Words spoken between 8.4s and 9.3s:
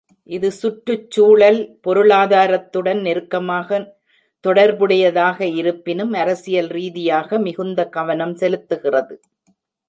செலுத்துகிறது.